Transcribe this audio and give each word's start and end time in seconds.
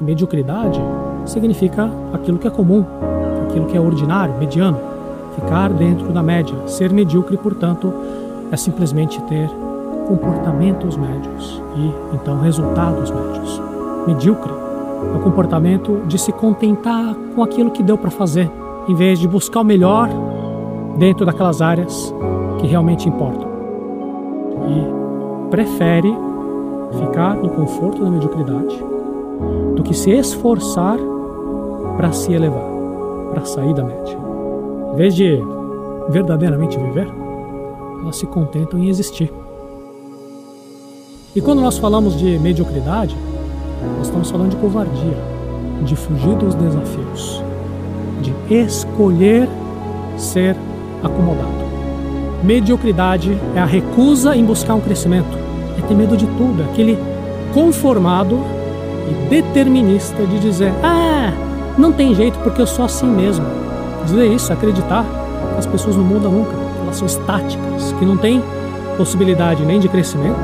que 0.00 0.04
mediocridade 0.04 0.80
significa 1.26 1.90
aquilo 2.12 2.38
que 2.38 2.48
é 2.48 2.50
comum, 2.50 2.84
aquilo 3.46 3.66
que 3.66 3.76
é 3.76 3.80
ordinário, 3.80 4.34
mediano. 4.38 4.78
Ficar 5.34 5.70
dentro 5.70 6.10
da 6.10 6.22
média. 6.22 6.54
Ser 6.66 6.90
medíocre, 6.90 7.36
portanto, 7.36 7.92
é 8.50 8.56
simplesmente 8.56 9.20
ter 9.22 9.48
comportamentos 10.08 10.96
médios 10.96 11.62
e 11.76 12.14
então 12.14 12.40
resultados 12.40 13.10
médios. 13.10 13.62
Medíocre 14.06 14.50
é 14.50 15.16
o 15.16 15.20
comportamento 15.20 16.02
de 16.06 16.18
se 16.18 16.32
contentar 16.32 17.14
com 17.34 17.42
aquilo 17.42 17.70
que 17.70 17.82
deu 17.82 17.96
para 17.96 18.10
fazer, 18.10 18.50
em 18.88 18.94
vez 18.94 19.18
de 19.18 19.28
buscar 19.28 19.60
o 19.60 19.64
melhor 19.64 20.08
dentro 20.98 21.24
daquelas 21.24 21.62
áreas 21.62 22.12
que 22.58 22.66
realmente 22.66 23.08
importam. 23.08 23.48
E 24.66 25.50
prefere 25.50 26.12
ficar 26.98 27.36
no 27.36 27.50
conforto 27.50 28.02
da 28.02 28.10
mediocridade 28.10 28.99
do 29.74 29.82
que 29.82 29.94
se 29.94 30.10
esforçar 30.10 30.98
para 31.96 32.12
se 32.12 32.32
elevar, 32.32 32.64
para 33.32 33.44
sair 33.44 33.74
da 33.74 33.84
média. 33.84 34.18
Em 34.92 34.96
vez 34.96 35.14
de 35.14 35.38
verdadeiramente 36.08 36.78
viver, 36.78 37.08
elas 38.02 38.16
se 38.16 38.26
contentam 38.26 38.78
em 38.78 38.88
existir. 38.88 39.32
E 41.34 41.40
quando 41.40 41.60
nós 41.60 41.78
falamos 41.78 42.18
de 42.18 42.38
mediocridade, 42.38 43.16
nós 43.98 44.06
estamos 44.06 44.30
falando 44.30 44.50
de 44.50 44.56
covardia, 44.56 45.16
de 45.84 45.94
fugir 45.94 46.34
dos 46.36 46.54
desafios, 46.54 47.42
de 48.20 48.34
escolher 48.54 49.48
ser 50.16 50.56
acomodado. 51.02 51.60
Mediocridade 52.42 53.38
é 53.54 53.60
a 53.60 53.64
recusa 53.64 54.34
em 54.34 54.44
buscar 54.44 54.74
um 54.74 54.80
crescimento, 54.80 55.38
é 55.78 55.86
ter 55.86 55.94
medo 55.94 56.16
de 56.16 56.26
tudo, 56.26 56.62
é 56.62 56.64
aquele 56.64 56.98
conformado 57.52 58.38
e 59.08 59.28
determinista 59.28 60.26
de 60.26 60.38
dizer: 60.40 60.72
ah, 60.82 61.32
não 61.78 61.92
tem 61.92 62.14
jeito 62.14 62.38
porque 62.40 62.60
eu 62.60 62.66
sou 62.66 62.84
assim 62.84 63.06
mesmo. 63.06 63.44
Dizer 64.06 64.26
isso, 64.26 64.52
acreditar 64.52 65.04
as 65.58 65.66
pessoas 65.66 65.96
não 65.96 66.04
mudam 66.04 66.32
nunca, 66.32 66.52
elas 66.82 66.96
são 66.96 67.06
estáticas, 67.06 67.92
que 67.98 68.04
não 68.04 68.16
tem 68.16 68.42
possibilidade 68.96 69.64
nem 69.64 69.78
de 69.78 69.88
crescimento, 69.88 70.40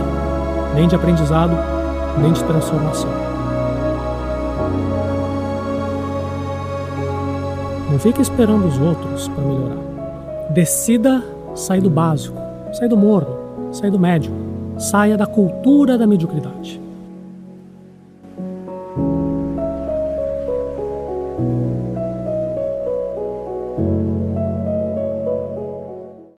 nem 0.75 0.87
de 0.87 0.95
aprendizado, 0.95 1.57
nem 2.21 2.33
de 2.33 2.43
transformação. 2.45 3.11
Não 7.91 7.99
fique 7.99 8.21
esperando 8.21 8.67
os 8.67 8.79
outros 8.79 9.29
para 9.29 9.45
melhorar. 9.45 9.77
Decida 10.51 11.23
sair 11.55 11.81
do 11.81 11.89
básico, 11.89 12.39
sair 12.73 12.89
do 12.89 12.97
morno, 12.97 13.73
sair 13.73 13.91
do 13.91 13.99
médio, 13.99 14.33
saia 14.79 15.17
da 15.17 15.27
cultura 15.27 15.97
da 15.97 16.07
mediocridade. 16.07 16.86
thank 21.37 21.51
you 23.79 24.26